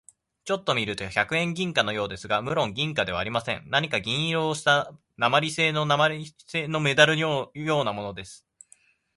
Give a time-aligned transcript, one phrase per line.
[0.45, 3.67] ちょっと見ると百円銀貨のようですが、むろん銀貨ではありません。
[3.69, 8.43] 何か銀色をした鉛製なまりせいのメダルのようなものです。